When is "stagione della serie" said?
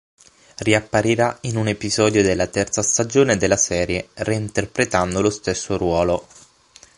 2.81-4.07